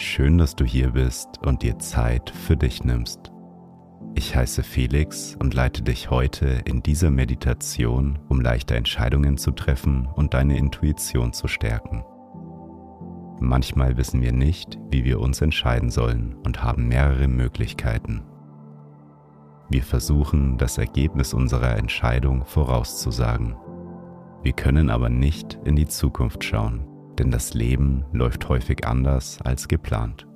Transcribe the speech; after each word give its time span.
Schön, 0.00 0.38
dass 0.38 0.54
du 0.54 0.64
hier 0.64 0.92
bist 0.92 1.44
und 1.44 1.64
dir 1.64 1.80
Zeit 1.80 2.30
für 2.30 2.56
dich 2.56 2.84
nimmst. 2.84 3.32
Ich 4.14 4.36
heiße 4.36 4.62
Felix 4.62 5.34
und 5.40 5.54
leite 5.54 5.82
dich 5.82 6.08
heute 6.08 6.62
in 6.66 6.84
dieser 6.84 7.10
Meditation, 7.10 8.20
um 8.28 8.40
leichte 8.40 8.76
Entscheidungen 8.76 9.38
zu 9.38 9.50
treffen 9.50 10.06
und 10.14 10.34
deine 10.34 10.56
Intuition 10.56 11.32
zu 11.32 11.48
stärken. 11.48 12.04
Manchmal 13.40 13.96
wissen 13.96 14.22
wir 14.22 14.30
nicht, 14.30 14.78
wie 14.88 15.04
wir 15.04 15.18
uns 15.18 15.40
entscheiden 15.40 15.90
sollen 15.90 16.36
und 16.44 16.62
haben 16.62 16.86
mehrere 16.86 17.26
Möglichkeiten. 17.26 18.22
Wir 19.68 19.82
versuchen, 19.82 20.58
das 20.58 20.78
Ergebnis 20.78 21.34
unserer 21.34 21.76
Entscheidung 21.76 22.44
vorauszusagen. 22.44 23.56
Wir 24.44 24.52
können 24.52 24.90
aber 24.90 25.08
nicht 25.08 25.58
in 25.64 25.74
die 25.74 25.88
Zukunft 25.88 26.44
schauen, 26.44 26.87
denn 27.18 27.30
das 27.30 27.54
Leben 27.54 28.04
läuft 28.12 28.48
häufig 28.48 28.86
anders 28.86 29.40
als 29.42 29.68
geplant. 29.68 30.26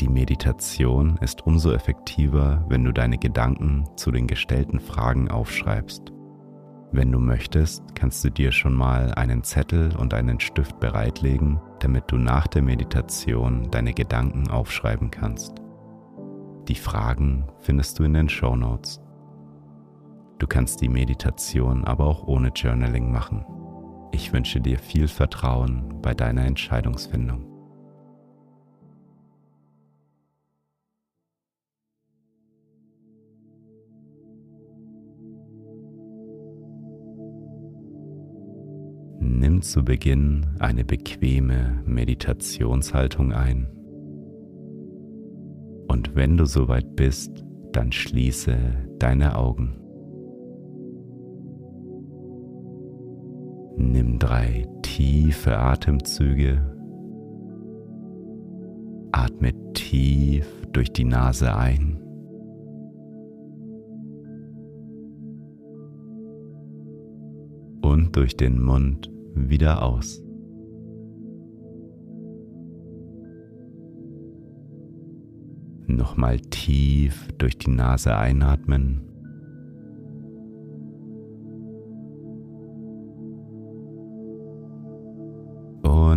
Die 0.00 0.08
Meditation 0.08 1.18
ist 1.20 1.44
umso 1.44 1.72
effektiver, 1.72 2.64
wenn 2.68 2.84
du 2.84 2.92
deine 2.92 3.18
Gedanken 3.18 3.84
zu 3.96 4.12
den 4.12 4.28
gestellten 4.28 4.78
Fragen 4.78 5.28
aufschreibst. 5.28 6.12
Wenn 6.92 7.12
du 7.12 7.18
möchtest, 7.18 7.82
kannst 7.94 8.24
du 8.24 8.30
dir 8.30 8.52
schon 8.52 8.74
mal 8.74 9.12
einen 9.14 9.42
Zettel 9.42 9.94
und 9.96 10.14
einen 10.14 10.40
Stift 10.40 10.78
bereitlegen, 10.80 11.60
damit 11.80 12.04
du 12.10 12.16
nach 12.16 12.46
der 12.46 12.62
Meditation 12.62 13.70
deine 13.70 13.92
Gedanken 13.92 14.48
aufschreiben 14.48 15.10
kannst. 15.10 15.56
Die 16.68 16.76
Fragen 16.76 17.44
findest 17.60 17.98
du 17.98 18.04
in 18.04 18.14
den 18.14 18.28
Show 18.28 18.56
Notes. 18.56 19.00
Du 20.38 20.46
kannst 20.46 20.80
die 20.80 20.88
Meditation 20.88 21.84
aber 21.84 22.06
auch 22.06 22.26
ohne 22.26 22.50
Journaling 22.54 23.10
machen. 23.10 23.44
Ich 24.12 24.32
wünsche 24.32 24.60
dir 24.60 24.78
viel 24.78 25.08
Vertrauen 25.08 26.00
bei 26.02 26.14
deiner 26.14 26.44
Entscheidungsfindung. 26.44 27.44
Nimm 39.20 39.62
zu 39.62 39.84
Beginn 39.84 40.46
eine 40.58 40.84
bequeme 40.84 41.82
Meditationshaltung 41.86 43.32
ein. 43.32 43.68
Und 45.88 46.14
wenn 46.14 46.36
du 46.36 46.44
soweit 46.44 46.96
bist, 46.96 47.44
dann 47.72 47.92
schließe 47.92 48.56
deine 48.98 49.36
Augen. 49.36 49.87
Nimm 53.80 54.18
drei 54.18 54.66
tiefe 54.82 55.56
Atemzüge. 55.56 56.60
Atme 59.12 59.52
tief 59.72 60.66
durch 60.72 60.92
die 60.92 61.04
Nase 61.04 61.54
ein. 61.56 61.96
Und 67.80 68.16
durch 68.16 68.36
den 68.36 68.60
Mund 68.60 69.12
wieder 69.34 69.82
aus. 69.82 70.20
Nochmal 75.86 76.40
tief 76.40 77.28
durch 77.38 77.56
die 77.58 77.70
Nase 77.70 78.16
einatmen. 78.16 79.07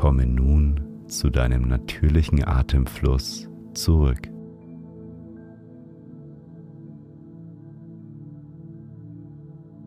Komme 0.00 0.24
nun 0.24 0.80
zu 1.08 1.28
deinem 1.28 1.68
natürlichen 1.68 2.42
Atemfluss 2.42 3.50
zurück. 3.74 4.30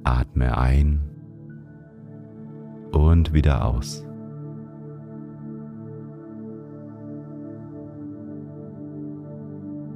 Atme 0.03 0.55
ein 0.55 1.01
und 2.91 3.33
wieder 3.33 3.65
aus. 3.65 4.05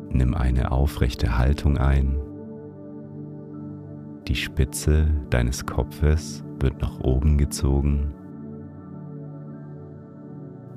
Nimm 0.09 0.33
eine 0.33 0.71
aufrechte 0.71 1.37
Haltung 1.37 1.77
ein. 1.77 2.19
Die 4.27 4.35
Spitze 4.35 5.09
deines 5.29 5.67
Kopfes 5.67 6.43
wird 6.59 6.81
nach 6.81 7.01
oben 7.01 7.37
gezogen. 7.37 8.16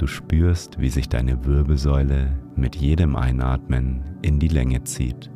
Du 0.00 0.06
spürst, 0.06 0.80
wie 0.80 0.88
sich 0.88 1.10
deine 1.10 1.44
Wirbelsäule 1.44 2.32
mit 2.56 2.74
jedem 2.74 3.16
Einatmen 3.16 4.16
in 4.22 4.38
die 4.38 4.48
Länge 4.48 4.82
zieht. 4.84 5.30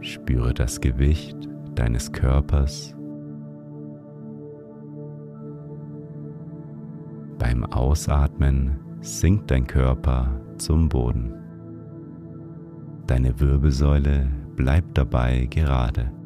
Spüre 0.00 0.52
das 0.54 0.80
Gewicht 0.80 1.36
deines 1.76 2.10
Körpers. 2.10 2.96
Beim 7.38 7.64
Ausatmen 7.64 8.80
sinkt 9.00 9.52
dein 9.52 9.68
Körper 9.68 10.40
zum 10.56 10.88
Boden. 10.88 11.32
Deine 13.06 13.38
Wirbelsäule 13.38 14.26
bleibt 14.56 14.98
dabei 14.98 15.46
gerade. 15.48 16.17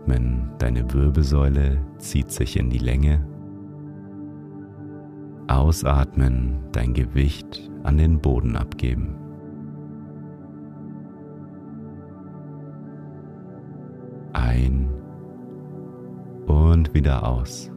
Einatmen, 0.00 0.50
deine 0.58 0.92
Wirbelsäule 0.92 1.78
zieht 1.98 2.30
sich 2.30 2.58
in 2.58 2.70
die 2.70 2.78
Länge. 2.78 3.24
Ausatmen, 5.48 6.58
dein 6.72 6.94
Gewicht 6.94 7.70
an 7.82 7.98
den 7.98 8.20
Boden 8.20 8.56
abgeben. 8.56 9.16
Ein 14.32 14.88
und 16.46 16.94
wieder 16.94 17.26
aus. 17.26 17.70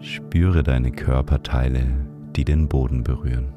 Spüre 0.00 0.62
deine 0.62 0.92
Körperteile, 0.92 2.05
die 2.36 2.44
den 2.44 2.68
Boden 2.68 3.02
berühren. 3.02 3.54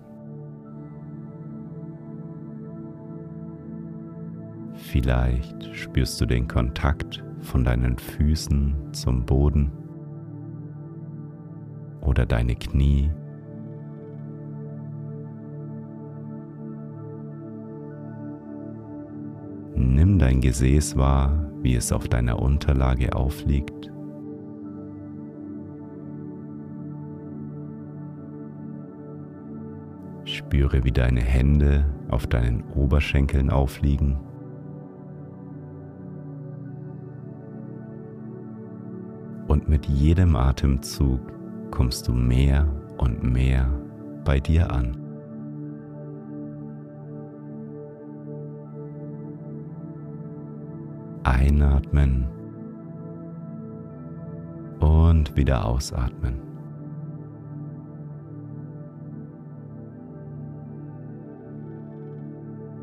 Vielleicht 4.73 5.75
spürst 5.75 6.19
du 6.19 6.25
den 6.25 6.47
Kontakt 6.47 7.23
von 7.41 7.63
deinen 7.63 7.97
Füßen 7.97 8.93
zum 8.93 9.25
Boden 9.25 9.71
oder 12.01 12.25
deine 12.25 12.55
Knie. 12.55 13.11
Nimm 19.75 20.17
dein 20.17 20.41
Gesäß 20.41 20.95
wahr, 20.97 21.51
wie 21.61 21.75
es 21.75 21.91
auf 21.91 22.07
deiner 22.07 22.41
Unterlage 22.41 23.15
aufliegt. 23.15 23.91
Spüre, 30.59 30.83
wie 30.83 30.91
deine 30.91 31.21
Hände 31.21 31.85
auf 32.09 32.27
deinen 32.27 32.65
Oberschenkeln 32.75 33.49
aufliegen. 33.49 34.17
Und 39.47 39.69
mit 39.69 39.85
jedem 39.85 40.35
Atemzug 40.35 41.21
kommst 41.71 42.09
du 42.09 42.11
mehr 42.11 42.67
und 42.97 43.23
mehr 43.23 43.69
bei 44.25 44.41
dir 44.41 44.69
an. 44.69 44.97
Einatmen 51.23 52.27
und 54.81 55.37
wieder 55.37 55.65
ausatmen. 55.65 56.48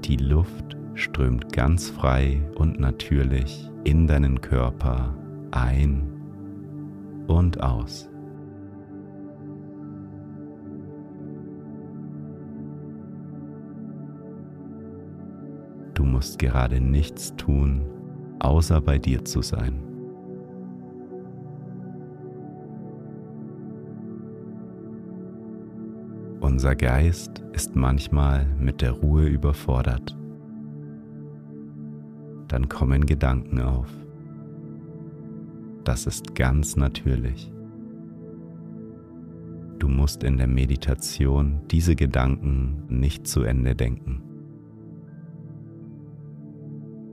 Die 0.07 0.19
Luft 0.19 0.77
strömt 0.95 1.53
ganz 1.53 1.91
frei 1.91 2.41
und 2.55 2.79
natürlich 2.79 3.69
in 3.83 4.07
deinen 4.07 4.41
Körper 4.41 5.19
ein 5.51 6.07
und 7.27 7.61
aus. 7.61 8.09
Du 15.95 16.05
musst 16.05 16.39
gerade 16.39 16.81
nichts 16.81 17.35
tun, 17.35 17.83
außer 18.39 18.81
bei 18.81 18.99
dir 18.99 19.25
zu 19.25 19.43
sein. 19.43 19.96
Unser 26.47 26.77
Geist 26.77 27.43
ist 27.55 27.75
manchmal 27.75 28.47
mit 28.61 28.81
der 28.81 28.93
Ruhe 28.93 29.27
überfordert. 29.27 30.17
Dann 32.47 32.69
kommen 32.69 33.05
Gedanken 33.05 33.61
auf. 33.61 33.89
Das 35.83 36.07
ist 36.07 36.37
ganz 36.37 36.77
natürlich. 36.77 37.53
Du 39.81 39.89
musst 39.89 40.23
in 40.23 40.37
der 40.37 40.47
Meditation 40.47 41.63
diese 41.69 41.97
Gedanken 41.97 42.85
nicht 42.89 43.27
zu 43.27 43.43
Ende 43.43 43.75
denken. 43.75 44.23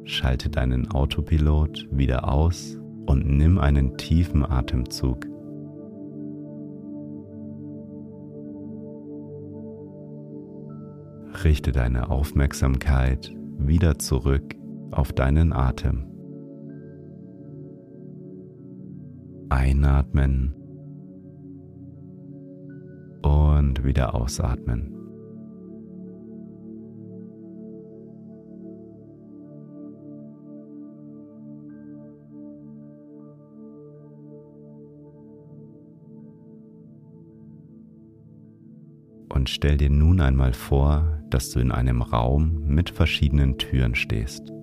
Schalte 0.03 0.51
deinen 0.51 0.91
Autopilot 0.91 1.87
wieder 1.89 2.31
aus 2.31 2.77
und 3.07 3.25
nimm 3.25 3.57
einen 3.57 3.97
tiefen 3.97 4.45
Atemzug 4.45 5.32
richte 11.43 11.71
deine 11.71 12.09
Aufmerksamkeit 12.09 13.35
wieder 13.57 13.99
zurück 13.99 14.55
auf 14.91 15.13
deinen 15.13 15.53
Atem. 15.53 16.05
Einatmen 19.49 20.55
und 23.21 23.83
wieder 23.83 24.15
ausatmen. 24.15 25.02
Und 39.43 39.49
stell 39.49 39.75
dir 39.75 39.89
nun 39.89 40.21
einmal 40.21 40.53
vor, 40.53 41.19
dass 41.29 41.49
du 41.49 41.59
in 41.59 41.69
einem 41.69 42.01
Raum 42.01 42.63
mit 42.65 42.89
verschiedenen 42.89 43.57
Türen 43.57 43.93
stehst. 43.93 44.53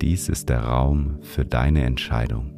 Dies 0.00 0.28
ist 0.28 0.48
der 0.48 0.60
Raum 0.60 1.18
für 1.22 1.44
deine 1.44 1.82
Entscheidung. 1.82 2.54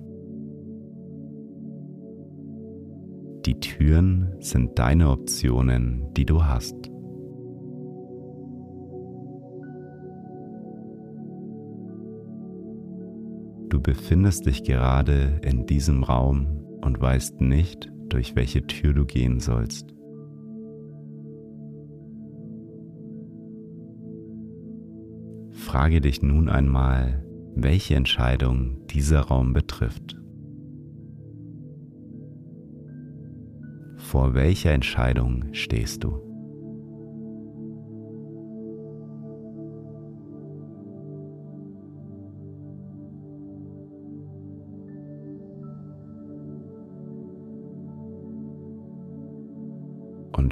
Die 3.47 3.59
Türen 3.59 4.37
sind 4.41 4.79
deine 4.79 5.09
Optionen, 5.09 6.13
die 6.13 6.27
du 6.27 6.45
hast. 6.45 6.92
Befindest 13.83 14.47
dich 14.47 14.65
gerade 14.65 15.41
in 15.43 15.67
diesem 15.67 16.05
Raum 16.05 16.47
und 16.83 17.01
weißt 17.01 17.41
nicht, 17.41 17.91
durch 18.09 18.37
welche 18.37 18.67
Tür 18.67 18.93
du 18.93 19.05
gehen 19.05 19.41
sollst. 19.41 19.95
Frage 25.51 26.01
dich 26.01 26.23
nun 26.23 26.49
einmal, 26.49 27.25
welche 27.55 27.95
Entscheidung 27.95 28.87
dieser 28.89 29.21
Raum 29.21 29.53
betrifft. 29.53 30.17
Vor 33.97 34.35
welcher 34.35 34.73
Entscheidung 34.73 35.47
stehst 35.53 36.05
du? 36.05 36.32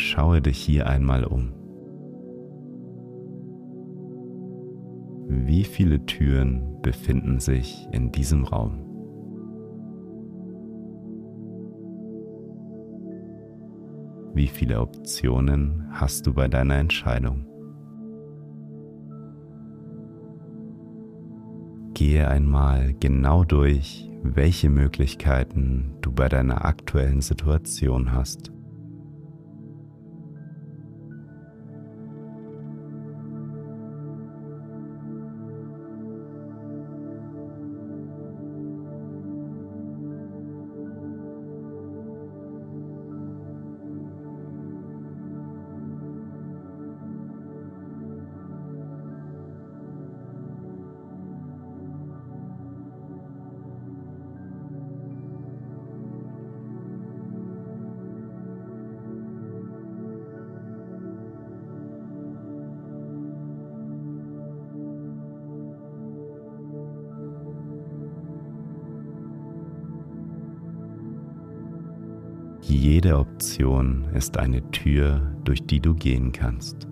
Und 0.01 0.07
schaue 0.07 0.41
dich 0.41 0.59
hier 0.59 0.87
einmal 0.87 1.25
um. 1.25 1.53
Wie 5.29 5.65
viele 5.65 6.05
Türen 6.07 6.81
befinden 6.81 7.39
sich 7.39 7.87
in 7.93 8.11
diesem 8.11 8.45
Raum? 8.45 8.87
Wie 14.35 14.47
viele 14.47 14.81
Optionen 14.81 15.87
hast 15.93 16.27
du 16.27 16.33
bei 16.33 16.49
deiner 16.49 16.77
Entscheidung? 16.77 17.47
Gehe 21.93 22.27
einmal 22.29 22.95
genau 22.95 23.45
durch, 23.45 24.09
welche 24.23 24.71
Möglichkeiten 24.71 25.97
du 26.01 26.11
bei 26.11 26.29
deiner 26.29 26.65
aktuellen 26.65 27.21
Situation 27.21 28.13
hast. 28.13 28.51
Jede 72.71 73.19
Option 73.19 74.05
ist 74.15 74.39
eine 74.39 74.71
Tür, 74.71 75.35
durch 75.43 75.67
die 75.67 75.81
du 75.81 75.93
gehen 75.93 76.31
kannst. 76.31 76.87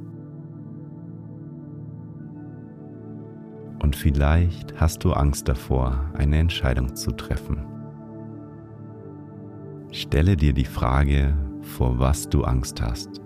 Und 3.81 3.95
vielleicht 3.95 4.75
hast 4.81 5.05
du 5.05 5.13
Angst 5.13 5.47
davor, 5.47 6.11
eine 6.15 6.39
Entscheidung 6.39 6.97
zu 6.97 7.13
treffen. 7.13 7.65
Stelle 9.93 10.37
dir 10.37 10.53
die 10.53 10.65
Frage, 10.65 11.37
vor 11.63 12.01
was 12.01 12.29
du 12.29 12.43
Angst 12.43 12.83
hast. 12.83 13.21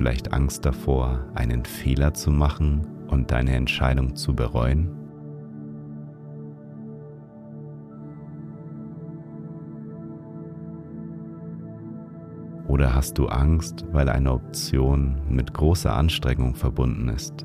vielleicht 0.00 0.32
Angst 0.32 0.64
davor, 0.64 1.26
einen 1.34 1.66
Fehler 1.66 2.14
zu 2.14 2.30
machen 2.30 2.86
und 3.08 3.30
deine 3.32 3.54
Entscheidung 3.54 4.16
zu 4.16 4.34
bereuen? 4.34 4.88
Oder 12.66 12.94
hast 12.94 13.18
du 13.18 13.26
Angst, 13.26 13.84
weil 13.92 14.08
eine 14.08 14.32
Option 14.32 15.20
mit 15.28 15.52
großer 15.52 15.94
Anstrengung 15.94 16.54
verbunden 16.54 17.10
ist? 17.10 17.44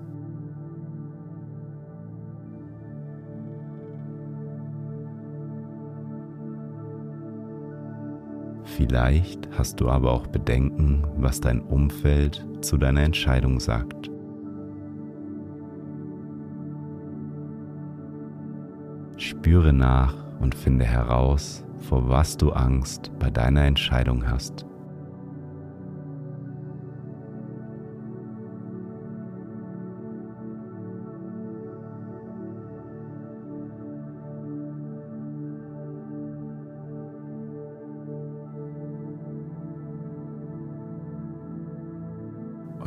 Vielleicht 8.75 9.47
hast 9.57 9.79
du 9.79 9.87
aber 9.87 10.11
auch 10.11 10.27
Bedenken, 10.27 11.05
was 11.15 11.39
dein 11.39 11.61
Umfeld 11.61 12.45
zu 12.59 12.77
deiner 12.77 13.03
Entscheidung 13.03 13.61
sagt. 13.61 14.11
Spüre 19.15 19.71
nach 19.71 20.13
und 20.41 20.55
finde 20.55 20.83
heraus, 20.83 21.63
vor 21.87 22.09
was 22.09 22.35
du 22.35 22.51
Angst 22.51 23.11
bei 23.17 23.29
deiner 23.29 23.63
Entscheidung 23.63 24.29
hast. 24.29 24.65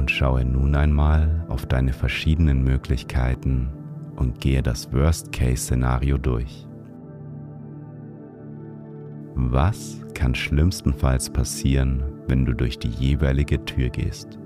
Und 0.08 0.14
schaue 0.14 0.42
nun 0.42 0.74
einmal 0.74 1.44
auf 1.50 1.66
deine 1.66 1.92
verschiedenen 1.92 2.64
Möglichkeiten 2.64 3.68
und 4.16 4.40
gehe 4.40 4.62
das 4.62 4.90
Worst-Case-Szenario 4.90 6.16
durch. 6.16 6.66
Was 9.34 10.00
kann 10.14 10.34
schlimmstenfalls 10.34 11.28
passieren, 11.28 12.02
wenn 12.26 12.46
du 12.46 12.54
durch 12.54 12.78
die 12.78 12.88
jeweilige 12.88 13.62
Tür 13.66 13.90
gehst? 13.90 14.37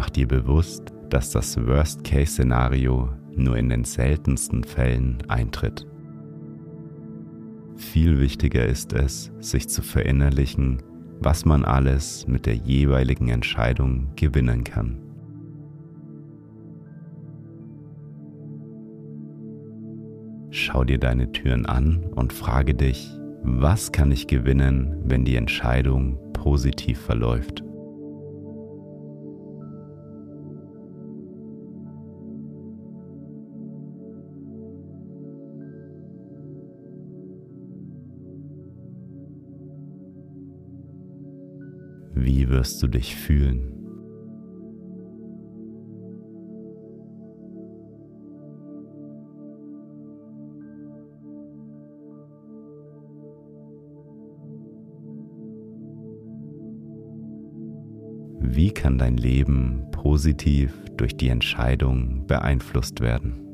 Mach 0.00 0.08
dir 0.08 0.26
bewusst, 0.26 0.94
dass 1.10 1.30
das 1.30 1.58
Worst-Case-Szenario 1.58 3.10
nur 3.36 3.58
in 3.58 3.68
den 3.68 3.84
seltensten 3.84 4.64
Fällen 4.64 5.18
eintritt. 5.28 5.86
Viel 7.76 8.18
wichtiger 8.18 8.64
ist 8.64 8.94
es, 8.94 9.30
sich 9.40 9.68
zu 9.68 9.82
verinnerlichen, 9.82 10.82
was 11.18 11.44
man 11.44 11.66
alles 11.66 12.26
mit 12.26 12.46
der 12.46 12.54
jeweiligen 12.54 13.28
Entscheidung 13.28 14.12
gewinnen 14.16 14.64
kann. 14.64 15.02
Schau 20.48 20.84
dir 20.84 20.98
deine 20.98 21.30
Türen 21.30 21.66
an 21.66 22.06
und 22.14 22.32
frage 22.32 22.74
dich, 22.74 23.06
was 23.42 23.92
kann 23.92 24.10
ich 24.12 24.26
gewinnen, 24.26 24.96
wenn 25.04 25.26
die 25.26 25.36
Entscheidung 25.36 26.32
positiv 26.32 26.98
verläuft? 26.98 27.64
Wie 42.40 42.48
wirst 42.48 42.82
du 42.82 42.88
dich 42.88 43.14
fühlen? 43.16 43.70
Wie 58.40 58.70
kann 58.70 58.96
dein 58.96 59.18
Leben 59.18 59.82
positiv 59.92 60.72
durch 60.96 61.18
die 61.18 61.28
Entscheidung 61.28 62.26
beeinflusst 62.26 63.02
werden? 63.02 63.49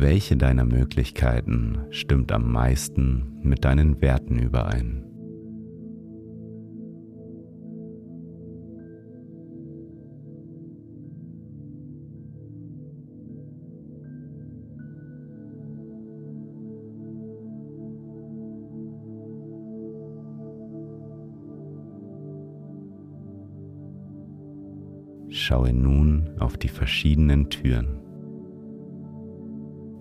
Welche 0.00 0.36
deiner 0.36 0.64
Möglichkeiten 0.64 1.88
stimmt 1.90 2.30
am 2.30 2.52
meisten 2.52 3.40
mit 3.42 3.64
deinen 3.64 4.00
Werten 4.00 4.38
überein? 4.38 5.04
Schaue 25.28 25.72
nun 25.72 26.30
auf 26.38 26.56
die 26.56 26.68
verschiedenen 26.68 27.50
Türen. 27.50 28.07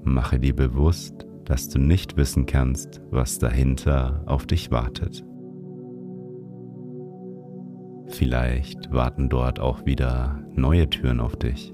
Mache 0.07 0.39
dir 0.39 0.55
bewusst, 0.55 1.27
dass 1.43 1.67
du 1.67 1.79
nicht 1.79 2.15
wissen 2.15 2.45
kannst, 2.45 3.01
was 3.11 3.39
dahinter 3.39 4.23
auf 4.25 4.45
dich 4.47 4.71
wartet. 4.71 5.25
Vielleicht 8.07 8.89
warten 8.93 9.27
dort 9.27 9.59
auch 9.59 9.85
wieder 9.85 10.41
neue 10.55 10.89
Türen 10.89 11.19
auf 11.19 11.35
dich. 11.35 11.73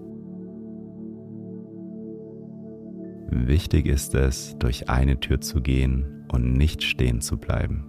Wichtig 3.30 3.86
ist 3.86 4.16
es, 4.16 4.58
durch 4.58 4.90
eine 4.90 5.20
Tür 5.20 5.40
zu 5.40 5.62
gehen 5.62 6.26
und 6.32 6.54
nicht 6.54 6.82
stehen 6.82 7.22
zu 7.22 7.38
bleiben. 7.38 7.86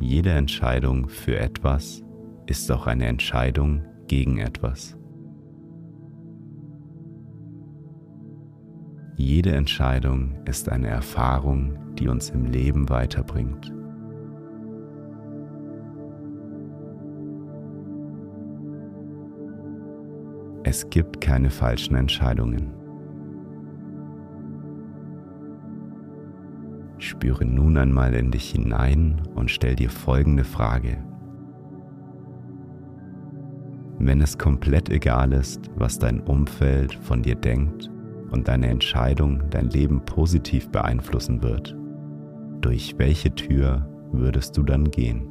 Jede 0.00 0.30
Entscheidung 0.30 1.08
für 1.08 1.36
etwas 1.36 2.00
ist 2.46 2.70
auch 2.70 2.86
eine 2.86 3.06
Entscheidung 3.06 3.84
gegen 4.06 4.38
etwas. 4.38 4.96
Jede 9.16 9.52
Entscheidung 9.52 10.36
ist 10.46 10.70
eine 10.70 10.88
Erfahrung, 10.88 11.94
die 11.96 12.08
uns 12.08 12.30
im 12.30 12.46
Leben 12.46 12.88
weiterbringt. 12.88 13.70
Es 20.64 20.88
gibt 20.88 21.20
keine 21.20 21.50
falschen 21.50 21.94
Entscheidungen. 21.94 22.72
Spüre 26.96 27.44
nun 27.44 27.76
einmal 27.76 28.14
in 28.14 28.30
dich 28.30 28.50
hinein 28.50 29.20
und 29.34 29.50
stell 29.50 29.76
dir 29.76 29.90
folgende 29.90 30.44
Frage. 30.44 30.96
Wenn 33.98 34.22
es 34.22 34.38
komplett 34.38 34.88
egal 34.88 35.32
ist, 35.32 35.70
was 35.74 35.98
dein 35.98 36.20
Umfeld 36.20 36.94
von 36.94 37.22
dir 37.22 37.34
denkt 37.34 37.91
und 38.32 38.48
deine 38.48 38.68
Entscheidung 38.68 39.42
dein 39.50 39.68
Leben 39.68 40.04
positiv 40.04 40.70
beeinflussen 40.70 41.42
wird, 41.42 41.76
durch 42.62 42.94
welche 42.98 43.34
Tür 43.34 43.86
würdest 44.10 44.56
du 44.56 44.62
dann 44.62 44.90
gehen? 44.90 45.28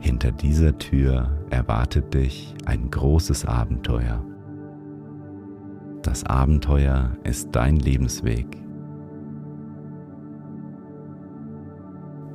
Hinter 0.00 0.32
dieser 0.32 0.76
Tür 0.78 1.30
erwartet 1.50 2.12
dich 2.12 2.54
ein 2.66 2.90
großes 2.90 3.46
Abenteuer. 3.46 4.22
Das 6.04 6.22
Abenteuer 6.24 7.16
ist 7.24 7.48
dein 7.52 7.76
Lebensweg. 7.76 8.46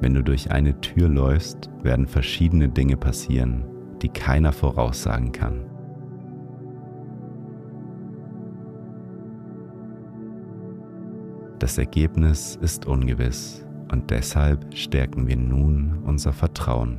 Wenn 0.01 0.15
du 0.15 0.23
durch 0.23 0.49
eine 0.49 0.81
Tür 0.81 1.07
läufst, 1.07 1.69
werden 1.83 2.07
verschiedene 2.07 2.67
Dinge 2.67 2.97
passieren, 2.97 3.63
die 4.01 4.09
keiner 4.09 4.53
voraussagen 4.53 5.31
kann. 5.31 5.65
Das 11.59 11.77
Ergebnis 11.77 12.57
ist 12.59 12.87
ungewiss 12.87 13.63
und 13.91 14.09
deshalb 14.09 14.75
stärken 14.75 15.27
wir 15.27 15.37
nun 15.37 15.99
unser 16.05 16.33
Vertrauen. 16.33 16.97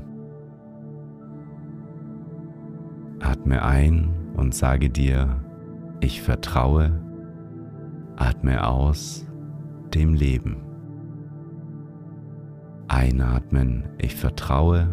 Atme 3.18 3.60
ein 3.60 4.14
und 4.36 4.54
sage 4.54 4.88
dir, 4.88 5.49
ich 6.00 6.22
vertraue. 6.22 6.92
Atme 8.16 8.66
aus 8.66 9.26
dem 9.94 10.14
Leben. 10.14 10.56
Einatmen, 12.88 13.88
ich 13.98 14.16
vertraue. 14.16 14.88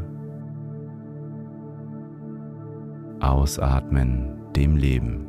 Ausatmen, 3.20 4.38
dem 4.56 4.76
Leben. 4.76 5.28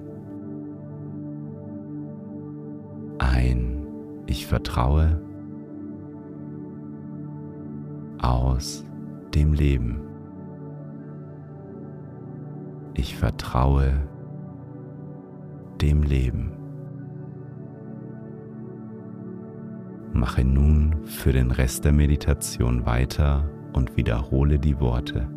Ein, 3.19 3.87
ich 4.27 4.47
vertraue. 4.47 5.23
Aus 8.21 8.85
dem 9.35 9.55
Leben. 9.55 10.01
Ich 12.95 13.17
vertraue 13.17 13.93
dem 15.81 16.03
Leben. 16.03 16.53
Mache 20.13 20.45
nun 20.45 21.07
für 21.07 21.33
den 21.33 21.51
Rest 21.51 21.85
der 21.85 21.93
Meditation 21.93 22.85
weiter 22.87 23.49
und 23.73 23.97
wiederhole 23.97 24.59
die 24.59 24.81
Worte. 24.81 25.29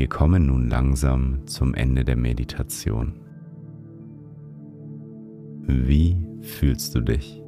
Wir 0.00 0.08
kommen 0.08 0.46
nun 0.46 0.70
langsam 0.70 1.46
zum 1.46 1.74
Ende 1.74 2.06
der 2.06 2.16
Meditation. 2.16 3.20
Wie 5.66 6.16
fühlst 6.40 6.94
du 6.94 7.02
dich? 7.02 7.42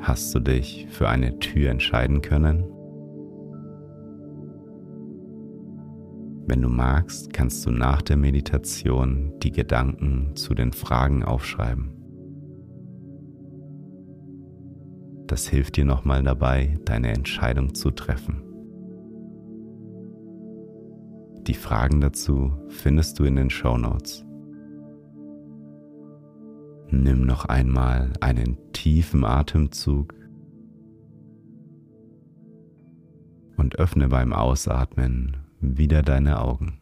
Hast 0.00 0.34
du 0.34 0.40
dich 0.40 0.86
für 0.88 1.10
eine 1.10 1.38
Tür 1.40 1.68
entscheiden 1.68 2.22
können? 2.22 2.64
Wenn 6.46 6.62
du 6.62 6.70
magst, 6.70 7.34
kannst 7.34 7.66
du 7.66 7.70
nach 7.70 8.00
der 8.00 8.16
Meditation 8.16 9.34
die 9.42 9.52
Gedanken 9.52 10.34
zu 10.36 10.54
den 10.54 10.72
Fragen 10.72 11.22
aufschreiben. 11.22 11.91
Das 15.32 15.48
hilft 15.48 15.78
dir 15.78 15.86
nochmal 15.86 16.22
dabei, 16.22 16.78
deine 16.84 17.10
Entscheidung 17.10 17.74
zu 17.74 17.90
treffen. 17.90 18.42
Die 21.46 21.54
Fragen 21.54 22.02
dazu 22.02 22.52
findest 22.68 23.18
du 23.18 23.24
in 23.24 23.36
den 23.36 23.48
Show 23.48 23.78
Notes. 23.78 24.26
Nimm 26.90 27.24
noch 27.24 27.46
einmal 27.46 28.12
einen 28.20 28.58
tiefen 28.74 29.24
Atemzug 29.24 30.12
und 33.56 33.78
öffne 33.78 34.08
beim 34.08 34.34
Ausatmen 34.34 35.38
wieder 35.60 36.02
deine 36.02 36.42
Augen. 36.42 36.81